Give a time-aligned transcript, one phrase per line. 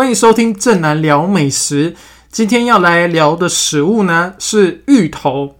[0.00, 1.94] 欢迎收听正南聊美食。
[2.32, 5.56] 今天要来聊的食物呢是芋头。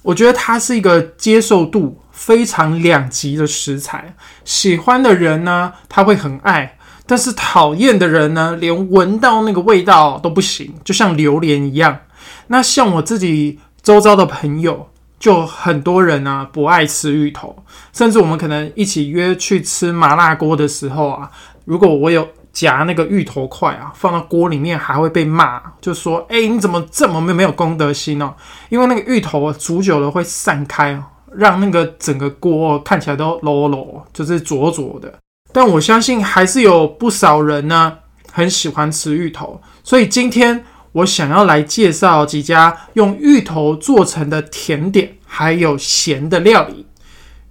[0.00, 4.14] 我觉得它是一个接受度非常两极的食材。
[4.42, 12.00] 喜欢的人呢，他会很爱；但是讨厌的人呢，连闻到那个味道都不行，就像榴莲一样。
[12.46, 14.88] 那像我自己周遭的朋友，
[15.20, 17.62] 就很多人啊不爱吃芋头，
[17.92, 21.30] 甚至我们可能一起约去吃麻辣锅的时候啊，
[21.66, 22.26] 如果我有。
[22.54, 28.32] 夹那个芋头块啊，放到锅里面还会被骂，就说：“哎，你怎么这么没没有公德心哦？
[28.70, 31.02] 因为那个芋头煮久了会散开，
[31.34, 35.12] 让那个整个锅看起来都裸裸，就是浊浊的。
[35.52, 37.92] 但我相信还是有不少人呢
[38.32, 46.86] 很喜欢吃芋头，所以今天我想要来介绍几家用芋头做成的甜点，还有咸的料理。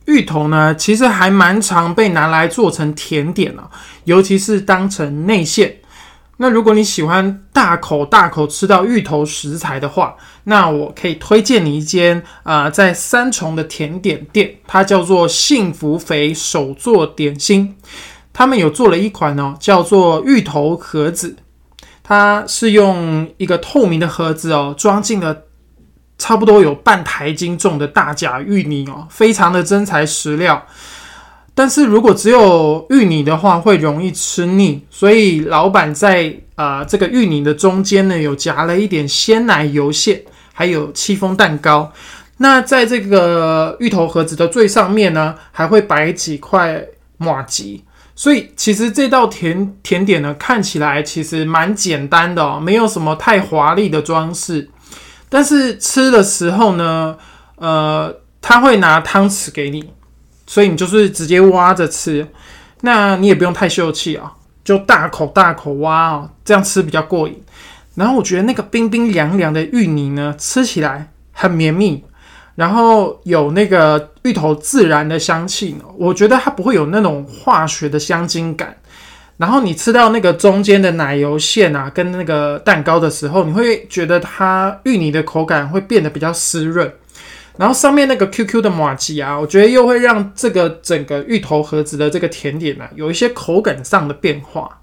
[0.05, 3.71] 芋头呢，其实还蛮常被拿来做成甜点了，
[4.05, 5.77] 尤其是当成内馅。
[6.37, 17.75] 那如果你喜欢大口大口吃到芋头食材的话，那我可以推荐你一间啊，在三重的甜点店，它叫做幸福肥手做点心。
[18.33, 21.37] 他们有做了一款哦，叫做芋头盒子，
[22.01, 25.43] 它是用一个透明的盒子哦，装进了。
[26.15, 30.65] 差不多有半台斤重的大甲芋泥哦，非常的真材实料。
[31.55, 41.91] 但是如果只有芋泥的话，会容易吃腻，所以老板在啊这个芋泥的中间呢，有夹了一点鲜奶油馅，还有戚风蛋糕。
[42.37, 46.83] 那在这个芋头盒子的最上面呢，还会摆几块
[47.17, 47.83] 马吉。
[48.15, 54.69] 所以其实这道甜甜点呢，看起来其实蛮简单的哦，没有什么太华丽的装饰。
[55.29, 57.15] 但是吃的时候呢，
[57.55, 59.91] 呃，他会拿汤匙给你，
[60.53, 62.27] 所以你就是直接挖着吃，
[62.81, 64.31] 那你也不用太秀气啊，
[64.63, 67.41] 就大口大口挖哦，这样吃比较过瘾。
[67.95, 72.03] 然后我觉得那个冰冰凉凉的芋泥呢，吃起来很绵密，
[72.53, 78.77] 然后有那个芋头自然的香气呢，我觉得它不会有那种化学的香精感。
[79.37, 86.93] 然后你吃到那个中间的奶油馅啊，跟那个蛋糕的时候，你会觉得它芋泥的口感会变得比较湿润。
[87.57, 94.79] 然后上面那个 QQ 的马吉啊，我觉得又会让这个整个芋头盒子的这个甜点呢，有一些口感上的变化。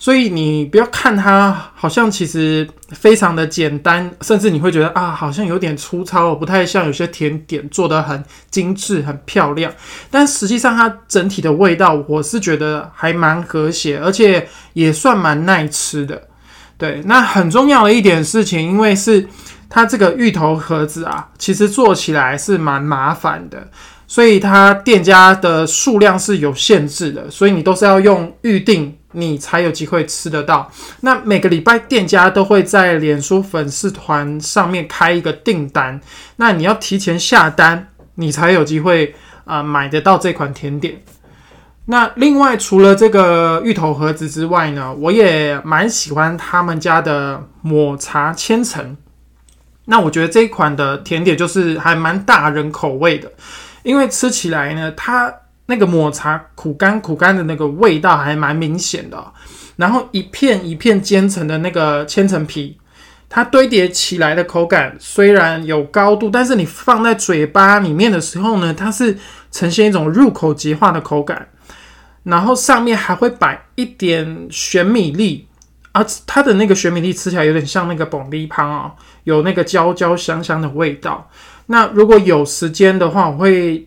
[0.00, 9.72] 所以你不要看它好像其实非常的简单，甚至你会觉得啊，好像有点粗糙，不太像有些甜点做的很精致、很漂亮。
[10.08, 16.28] 但实际上它整体的味道，我是觉得还蛮和谐，而且也算蛮耐吃的。
[16.78, 19.28] 对，那很重要的一点事情，因为是
[19.68, 23.68] 它这个芋头盒子啊，其实做起来是蛮麻烦的，
[24.06, 28.94] 所以它店家的数量是有限制的，所以你都是要用预定。
[29.12, 30.70] 你才有机会吃得到。
[31.00, 35.98] 那每个礼拜店家都会在脸书粉丝团上面开一个订单，
[36.36, 39.14] 那你要提前下单，你才有机会
[39.46, 41.00] 啊买得到这款甜点。
[41.90, 48.96] 那另外除了这个芋头盒子之外呢，我也蛮喜欢他们家的抹茶千层。
[49.86, 53.32] 那我觉得这一款的甜点就是还蛮大人口味的，
[53.82, 55.32] 因为吃起来呢，它。
[55.70, 59.22] 那个抹茶苦干苦干的那个味道还蛮明显的，
[59.76, 62.78] 然后一片一片煎成的那个千层皮，
[63.28, 69.18] 它堆叠起来的口感虽然有高度，但是你放在嘴巴里面的时候呢，它是
[69.52, 71.46] 呈现一种入口即化的口感，
[72.22, 75.46] 然后上面还会摆一点玄米粒，
[75.92, 78.92] 啊，它的那个玄米粒吃起来有点像那个蹦迪汤啊，
[79.24, 81.30] 有那个焦焦香香的味道。
[81.66, 83.86] 那如果有时间的话，我会。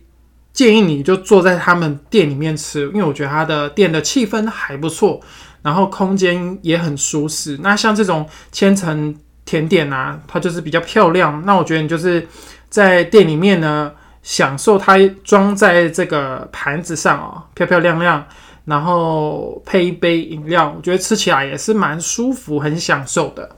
[0.54, 5.18] 建议你就坐在他们店里面吃，因为我觉得他的店的气氛还不错，
[5.62, 7.58] 然后空间也很舒适。
[7.62, 9.16] 那像这种千层
[9.46, 11.42] 甜点啊，它就是比较漂亮。
[11.46, 12.28] 那我觉得你就是
[12.68, 13.90] 在店里面呢，
[14.22, 18.24] 享受它装在这个盘子上哦，漂漂亮亮，
[18.64, 23.56] 然后配一杯饮料，我觉得吃起来也是蛮舒服、很享受的。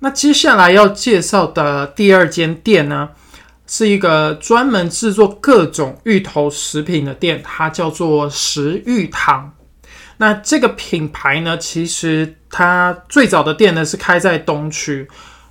[0.00, 3.10] 那接下来要介绍的第二间店呢，
[3.68, 9.52] 是一个专门制作各种芋头食品的店，它叫做食芋堂。
[10.16, 15.06] 那这个品牌呢，其实它最早的店呢是开在东区。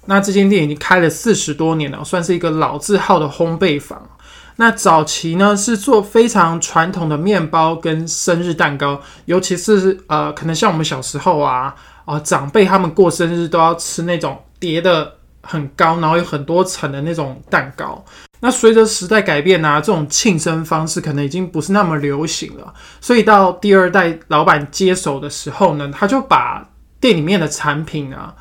[0.08, 4.10] 那这间店已经开了四十多年了，算是一个老字号的烘焙坊。
[4.56, 11.76] 那早期呢是做非常传统的面包跟生日蛋糕，尤其是呃，可能像我们小时候啊
[12.06, 15.17] 啊，长辈他们过生日都要吃那种叠的
[15.48, 18.04] 很高，然后有很多层的那种蛋糕。
[18.42, 22.74] 那随着时代改变啊，这种庆生方式可能已经不是那么流行了。
[23.00, 28.36] 所以到第二代老板接手的时候呢，他就把店里面的产品啊。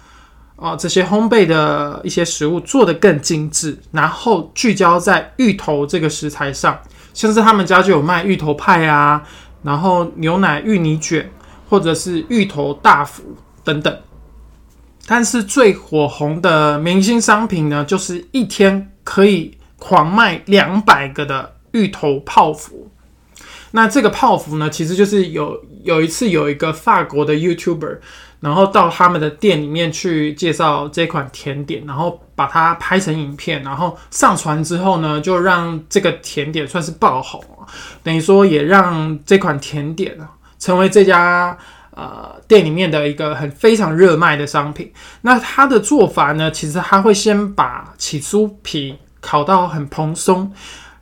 [0.56, 6.81] 啊，这些烘焙的一些食物做得更精致，然后聚焦在芋头这个食材上，
[7.12, 9.23] 像是他们家就有卖芋头派啊，
[9.62, 11.31] 然后牛奶芋泥卷，
[11.69, 13.94] 或者是芋头大福等等。
[15.06, 22.91] 但是最火红的明星商品呢，就是一天可以狂卖两百个的芋头泡芙。
[23.70, 27.99] 那这个泡芙呢，其实就是有有一次有一个法国的 YouTuber。
[28.38, 37.43] 然后到他们的店里面去介绍这款甜点，然后把它拍成影片，然后上传之后呢，就让这个甜点算是爆红，
[38.02, 41.56] 等于说也让这款甜点啊成为这家
[41.97, 44.93] 呃店里面的一个很非常热卖的商品。
[45.23, 50.53] 那它的做法呢，其实它会先把起酥皮烤到很蓬松，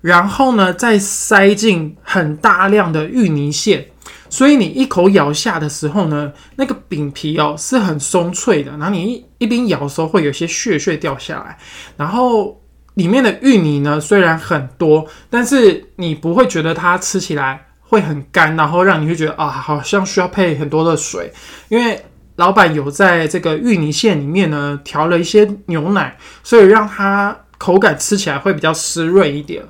[0.01, 3.85] 然后呢再塞进很大量的芋泥馅。
[4.31, 11.57] 所以你一口咬下的时候呢，那个饼皮哦是很松脆的，然后你一一边咬的时候会有些屑屑掉下来，
[11.97, 12.61] 然后
[12.95, 21.33] 里面的芋泥呢虽然很多，但是你不会觉得它吃起来会很干，然后让你会觉得啊好像需要配很多的水，
[21.69, 22.05] 因为
[22.37, 29.63] 老板有在这个芋泥馅里面呢调了一些牛奶，所以让它口感吃起来会比较湿润一点。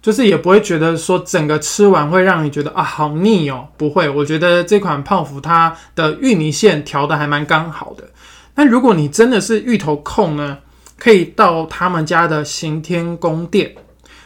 [0.00, 4.08] 就是也不会觉得说整个吃完会让你觉得啊好腻哦，不会。
[4.08, 8.02] 我觉得这款泡芙它的芋泥馅调的还蛮刚好的。
[8.56, 10.58] 那如果你真的是芋头控呢，
[10.98, 13.72] 可以到他们家的行天宫店。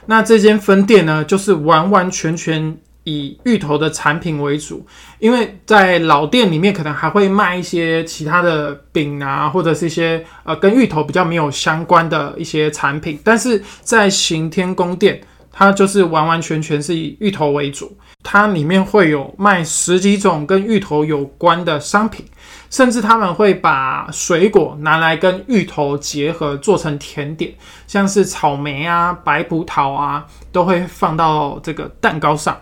[0.07, 4.87] 那这间分店呢，就是完完全全以芋头的产品为主，
[5.19, 15.19] 因为在老店里面可能还会卖一些其他的饼啊，或者是一些呃跟芋头比较没有相关的一些产品，但是在行天宫店。
[15.59, 22.27] 它就是完完全全是以芋头为主，它里面会有卖十几种跟芋头有关的商品，
[22.69, 27.55] 甚至他们会把水果拿来跟芋头结合做成甜点，
[27.87, 32.55] 像是草莓啊、白葡萄啊，都会放到这个蛋糕上，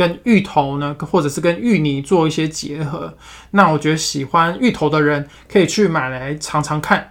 [0.00, 3.14] 跟芋头呢，或者是跟芋泥做一些结合。
[3.50, 7.10] 那我觉得喜欢芋头的人可以去买来尝尝看。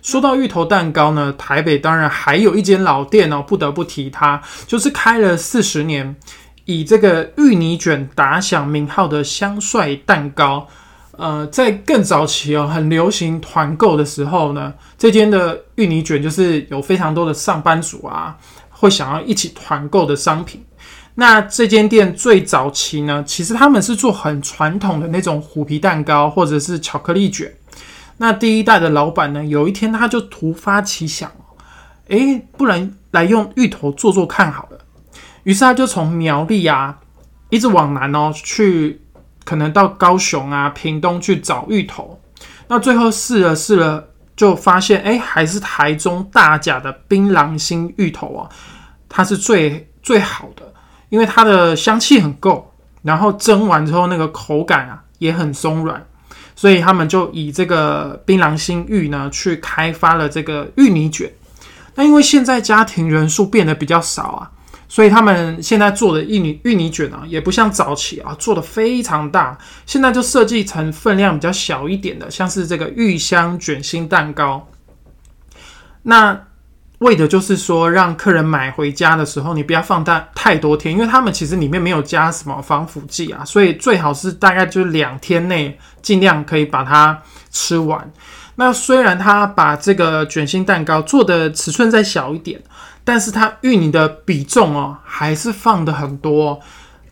[0.00, 6.16] 说到芋头蛋糕呢，台北当然还有一间老店哦，不得不提它，就是开了四十年，
[6.64, 10.66] 以这个芋泥卷打响名号的香帅蛋糕。
[11.16, 18.36] 呃，在更早期哦，很流行团购的时候呢，这间的芋泥卷就是有非常多的上班族啊，
[18.70, 20.64] 会想要一起团购的商品。
[21.16, 27.54] 那这间店最早期呢，其实他们是做很传统的那种虎皮蛋糕或者是巧克力卷。
[28.16, 29.44] 那第一代的老板呢？
[29.44, 31.30] 有一天他就突发奇想，
[32.08, 34.78] 诶，不然来用芋头做做看好了。
[35.42, 36.98] 于是他就从苗栗啊，
[37.50, 39.00] 一直往南哦，去
[39.44, 42.20] 可能到高雄啊、屏东去找芋头。
[42.66, 48.48] 那最后试了试了，就发现诶，还是台中大甲的槟榔心芋头啊，
[49.08, 50.72] 它是最最好的，
[51.14, 56.04] 因为它的香气很够，然后蒸完之后那个口感啊也很松软。
[56.56, 61.32] 所以他们就以这个槟榔心芋呢，去开发了这个芋泥卷。
[61.94, 64.50] 那因为现在家庭人数变得比较少啊，
[64.88, 69.56] 所以他们现在做的芋泥芋泥卷啊，也不像早期啊做的非常大。
[69.86, 74.68] 现在就设计成分量比较小一点的，像是这个芋香卷心蛋糕。
[76.02, 76.40] 那
[77.04, 88.10] 为的就是说，让客人买回家的时候，你不要放大太多天，因为他们其实里面没有加什么防腐剂啊，所以最好是大概就两天内尽量可以把它吃完。
[88.56, 92.60] 那虽然他把这个卷心蛋糕做的尺寸再小一点，
[93.04, 96.58] 但是它芋泥的比重哦还是放的很多，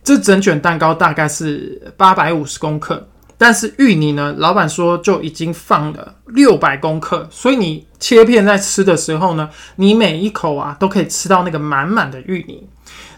[0.03, 3.07] 这整卷蛋糕大概是八百五十克。
[3.37, 12.67] 但是芋泥呢，老板说就已经放了六百公克，所以你切片在吃的时候呢，你每一口啊都可以吃到那个满满的芋泥。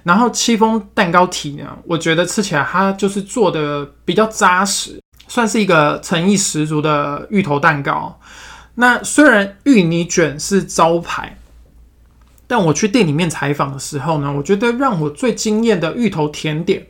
[0.04, 8.20] 然后戚风蛋糕体呢，我觉得吃起来它就是做的比较扎实，算是一个诚意十足的芋头蛋糕。
[8.76, 11.38] 那虽然芋泥卷是招牌，
[12.48, 16.88] 但我去店里面采访的时候呢，我觉得让我最惊艳的芋头甜点。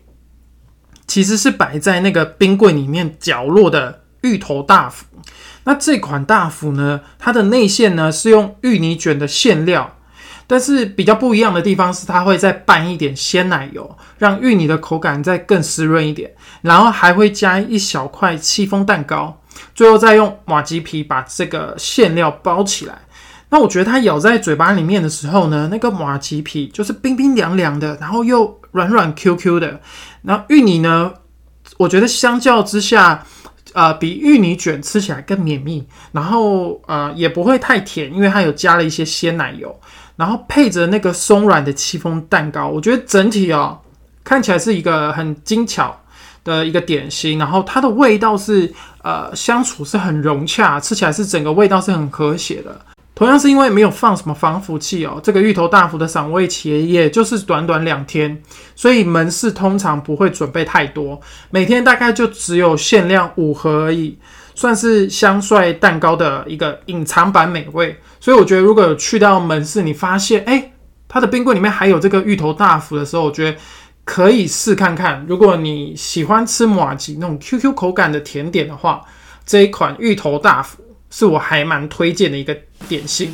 [1.15, 5.05] 其实是摆在那个冰柜里面角落的芋头大福。
[5.63, 9.95] 那这款大福呢，它的内馅呢是用芋泥卷的馅料，
[10.45, 19.41] 但是比较不一样的地方是，它会再拌一点鲜奶油，让芋泥的口感再更湿润一点，然后还会加一小块戚风蛋糕，
[19.73, 23.03] 最后再用马吉皮把这个馅料包起来。
[23.55, 29.79] 那我觉得它咬在嘴巴里面的时候呢，那个马吉皮就是冰冰凉凉的，然后又软软 Q Q 的。
[30.23, 31.13] 然后芋泥呢，
[31.77, 33.23] 我觉得相较之下，
[33.71, 39.73] 呃，比芋泥卷吃起来更绵密，然后呃也不会太甜，因为它有加了一些鲜奶油，
[40.17, 43.79] 然后配着那个松软的戚风蛋糕，我觉得整体哦
[44.25, 45.97] 看起来是一个很精巧
[46.43, 52.77] 的一个点心，然后它的味道是呃相处是很融洽，吃起来是整个味道是很和谐的。
[53.15, 58.43] 同样是因为没有放什么防腐剂哦，这个芋头大福的赏味期也就是短短两天，
[58.75, 64.17] 所以门市通常不会准备太多，每天大概就只有限量五盒而已，
[64.53, 67.97] 算是香帅蛋糕的一个隐藏版美味。
[68.19, 70.73] 所以我觉得如果有去到门市，你发现哎，
[71.07, 73.57] 它的冰柜里面还有这个芋头大福的时候，我觉得
[74.03, 75.25] 可以试看看。
[75.25, 79.01] 如果你喜欢吃马吉那种 QQ 口感的甜点的话，
[79.45, 80.81] 这一款芋头大福。
[81.11, 82.53] 是我还蛮推荐的一个
[82.87, 83.33] 点心。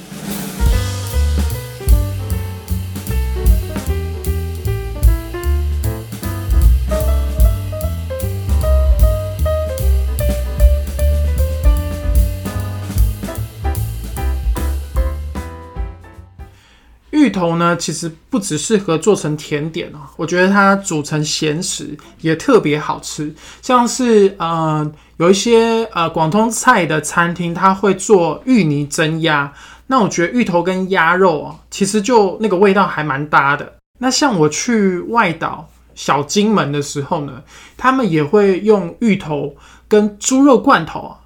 [17.22, 24.92] 芋头呢，其实不只适合做成甜点哦，我觉得它煮成咸食也特别好吃，像是呃。
[25.18, 29.54] 有一些呃广东菜的餐厅，它会做芋泥蒸鸭。
[29.86, 33.72] 那我觉得芋头跟鸭肉啊，其实就那个味道还蛮搭的。
[34.00, 37.44] 那像我去外岛小金门的时候呢，
[37.78, 39.56] 他们也会用芋头
[39.88, 41.18] 跟猪肉罐头啊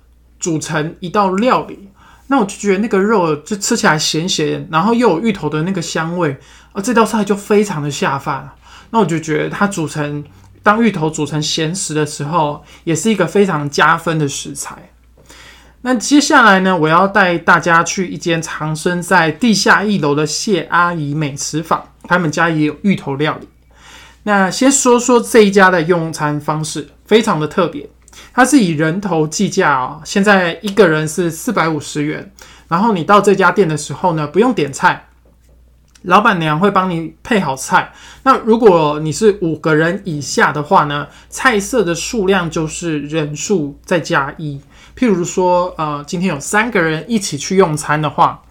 [0.42, 1.85] 煮成一道料理。
[2.28, 6.38] 那我就觉得那个肉就吃起来咸咸，然后又有芋头的那个香味，
[6.74, 8.52] 而这道菜就非常的下饭。
[8.92, 10.24] 那我就觉得它煮成。
[10.64, 14.90] 当芋头煮成咸食的时候，也是一个非常加分的食材。
[15.82, 23.48] 那接下来呢，我要带大家去一间藏身在地下一楼的谢阿姨美食坊，他们家也有芋头料理。
[24.24, 27.88] 那先说说这一家的用餐方式，非常的特别，
[28.34, 30.02] 它是以人头计价哦。
[30.06, 32.32] 现在一个人是四百五十元，
[32.68, 35.08] 然后你到这家店的时候呢，不用点菜。
[36.04, 37.92] 老板娘会帮你配好菜。
[38.22, 44.62] 那如果你是五个人以下的话呢，菜色的数量就是人数再加一。
[44.96, 48.44] 譬如说，呃，今天有三个人一起去用餐的话，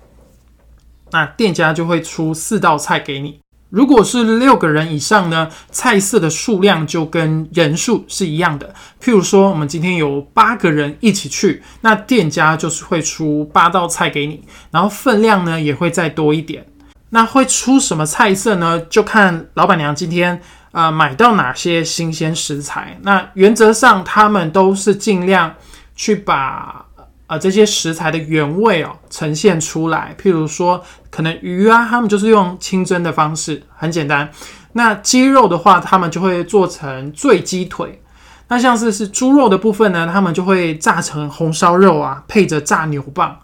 [1.12, 3.38] 那店家就会出四道菜给你。
[3.74, 8.72] 如果是六个人以上呢，菜色的数量就跟人数是一样的。
[9.02, 14.40] 譬如说，我们今天有八个人一起去，那店家就是会出八道菜给你，
[14.70, 16.64] 然后分量呢也会再多一点。
[17.10, 18.80] 那会出什么菜色呢？
[18.82, 20.40] 就看老板娘今天
[20.70, 22.96] 呃买到哪些新鲜食材。
[23.02, 25.52] 那原则上他们都是尽量
[25.96, 26.83] 去把
[27.26, 30.14] 呃这些食材的原味哦呈现出来。
[30.20, 34.30] 譬如说，可能鱼啊，他们就是用清蒸的方式，很简单。
[34.72, 38.00] 那鸡肉的话，他们就会做成醉鸡腿。
[38.48, 43.36] 那像是是猪肉的部分呢，他们就会炸成红烧肉啊，配着炸牛蒡。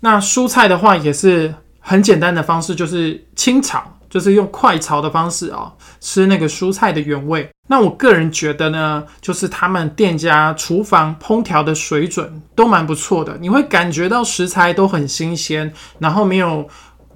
[0.00, 1.54] 那蔬菜的话也是。
[1.88, 3.80] 很简单的方式就是清炒，
[4.16, 5.70] 就是用快炒的方式啊，
[6.00, 7.46] 吃那个蔬菜的原味。
[7.68, 16.66] 那我个人觉得呢，就是他们店家厨房烹调的水准都蛮不错的，你会感觉到食材都很新鲜，然后没有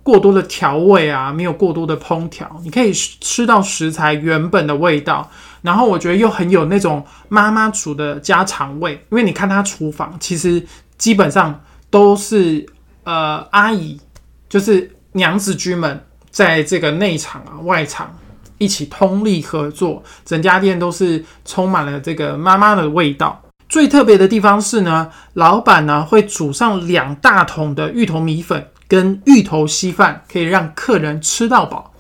[0.03, 5.31] 过多的调味啊，没有过多的烹调，你可以吃到食材原本的味道。
[5.63, 10.63] 然后我觉得又很有那种妈妈煮的家常味，因为你看他厨房其实
[10.99, 12.67] 基本上都是
[13.05, 13.99] 呃阿姨。
[14.51, 18.17] 就是娘子居们在这个内场啊、外场
[18.59, 23.43] 一起通力合作，整家店都是充满了这个妈妈的味道。
[23.69, 31.93] 最特别的地方是呢，老板呢会煮上两大桶的芋头米粉跟芋头稀饭，可以让客人吃到饱。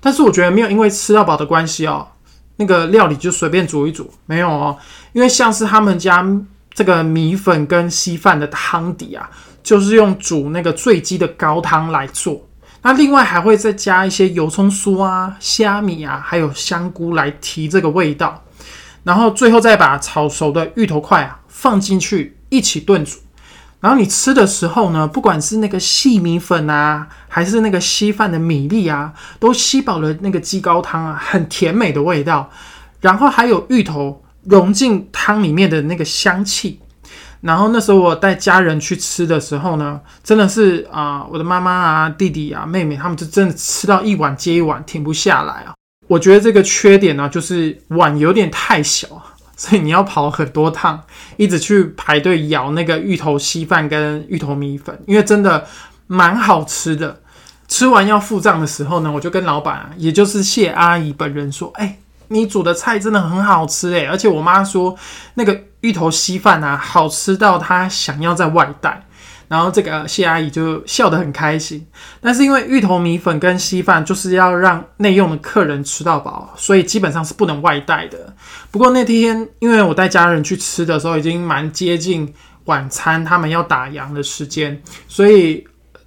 [0.00, 2.08] 但是我觉得没有因为吃到饱的关系哦，
[2.56, 4.76] 那个料理就随便煮一煮，没有哦，
[5.12, 6.26] 因为像是他们家
[6.74, 9.30] 这个米粉跟稀饭的汤底啊。
[9.62, 12.44] 就是用煮那个醉鸡的高汤来做，
[12.84, 18.42] 那另外还会再加一些油葱酥啊、虾米啊，还有香菇来提这个味道，
[19.04, 23.18] 然后最后再把炒熟的芋头块啊放进去一起炖煮，
[23.78, 32.50] 然后你吃的时候呢，不管是那个细米粉啊，还是那个稀饭的米粒啊，都吸饱了那个鸡高汤啊，很甜美的味道，
[33.00, 36.80] 然后还有芋头融进汤里面的那个香气。
[37.42, 45.74] 然后那时候我带家人去吃的时候呢，真的是啊，我的妈妈啊、弟弟啊、妹妹他们就真的吃到一碗接一碗，停不下来啊。
[46.06, 49.06] 我觉得这个缺点呢，就是碗有点太小，
[49.56, 51.02] 所以你要跑很多趟，
[51.36, 55.66] 一直去排队舀那个芋头稀饭跟芋头米粉，因为真的
[56.06, 57.20] 蛮好吃的。
[57.68, 61.96] 吃完要付账的时候呢，我就跟老板，也就是谢阿姨本人说：“哎，
[62.32, 64.96] 你煮的菜真的很好吃诶，而且我妈说
[65.34, 69.04] 那个芋头稀饭啊，好吃到她想要在外带。”
[69.48, 71.86] 然后这个谢阿姨就笑得很开心，
[72.22, 78.34] 但是因为芋头米粉跟稀饭就是要让内用的客人吃到饱，所以基本上是不能外带的。
[78.70, 82.32] 不过那天因为我带家人去吃的时候，已经蛮接近
[82.64, 85.62] 晚餐，他们要打烊的时间，所以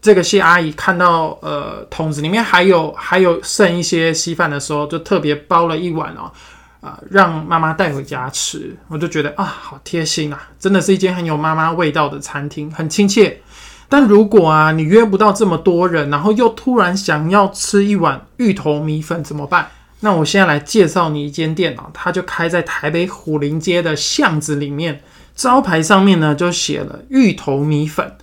[0.05, 6.31] 这个谢阿姨看到呃桶子里面还有还有剩一些稀饭的时候，就特别包了一碗哦。
[6.79, 10.39] 啊，让妈妈带回家吃，我就觉得啊，好贴心啊！
[10.59, 13.41] 真的是一间很有妈妈味道的餐厅，很亲切。
[13.89, 19.71] 但如果啊，你约不到这么多人，然后又突然想要吃一碗芋头米粉怎么办？
[20.01, 25.01] 那我现在来介绍你一间店啊，它就开在台北虎林街的巷子里面，
[25.33, 28.15] 招牌上面呢就写了芋头米粉。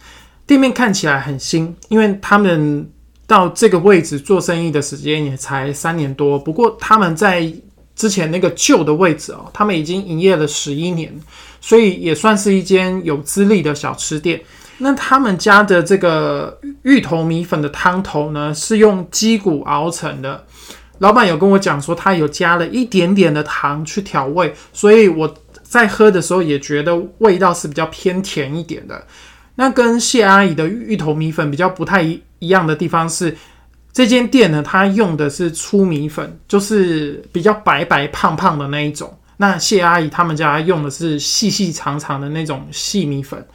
[0.46, 2.90] 店面看起来很新，因为他们
[3.26, 7.52] 到这个位置做生意的时间也才三年多，不过他们在。
[7.94, 11.12] 之前那个旧的位置哦，他们已经营业了十一年，
[11.60, 14.40] 所以也算是一间有资历的小吃店。
[14.78, 20.42] 那他们家的这个芋头米粉的汤头呢，是用鸡骨熬成的。
[21.00, 25.32] 老板有跟我讲说，他有加了一点点的糖去调味，所以我
[25.62, 29.06] 在喝的时候也觉得味道是比较偏甜一点的。
[29.54, 33.36] 那跟谢阿姨的芋头米粉比较不太一一样的地方是。
[33.94, 39.14] 这间店呢，它用的是粗米粉，就是比较白白胖胖的那一种。
[39.36, 43.46] 那谢阿姨他们家用的是细细长长的那种细米粉。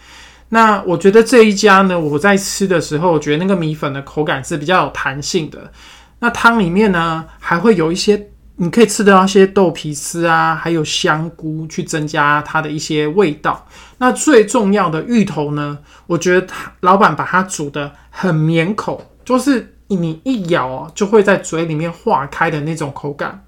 [0.50, 5.72] 那我觉得这一家呢，我在吃的时候，我觉得那个米粉的口感是比较有弹性的。
[6.20, 8.28] 那汤里面呢，还会有一些
[8.58, 13.68] 你可以吃到一些豆皮丝啊，还有香菇，去增加它的一些味道。
[13.98, 19.74] 那最重要的芋头呢，我觉得他老板把它煮的很绵口，就是。
[19.90, 23.42] 你一咬，就会在嘴里面化开的那种口感。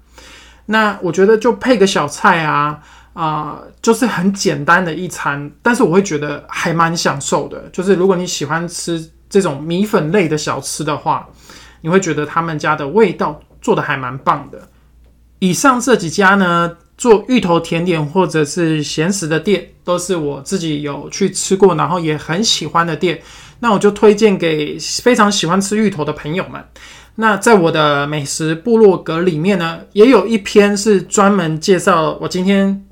[0.64, 2.80] 那我觉得就配个小菜啊
[3.12, 7.68] 啊，就是很简单的一餐，但是我会觉得还蛮享受的。
[7.70, 11.28] 就是如果你喜欢吃这种米粉类的小吃的话，
[11.82, 14.66] 你会觉得他们家的味道做的还蛮棒的。
[15.40, 23.18] 以上这几家呢，做芋头甜点或者是咸食的店，都是我自己有去吃过，然后也很喜欢的店。
[23.60, 26.62] 那我就推荐给非常喜欢吃芋头的朋友们。
[27.14, 32.84] 那在我的美食部落格里面呢，也有一篇是专门介绍我今天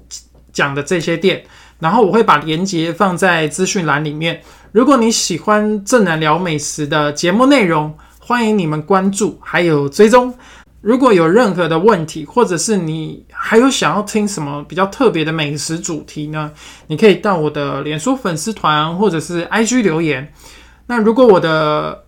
[0.54, 1.44] 讲的这些店，
[1.78, 4.40] 然后我会把链接放在资讯栏里面。
[4.72, 10.34] 如果你喜欢正南聊美食的节目内容，欢迎你们关注还有追踪。
[10.80, 16.50] 如果有任何的问题，或者是你还有想要听什么比较特别的美食主题呢？
[16.86, 20.32] 你可以到我的脸书粉丝团或者是 IG 留言。
[20.86, 22.04] 那如果我的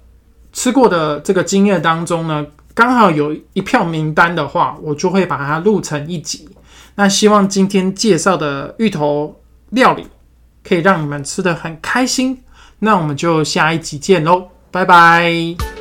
[0.53, 6.49] 吃过的这个经验当中呢，刚好有一票名单的话，我就会把它录成一集。
[6.95, 10.07] 那希望今天介绍的芋头料理
[10.63, 12.43] 可以让你们吃的很开心。
[12.79, 15.80] 那我们就下一集见喽，拜拜。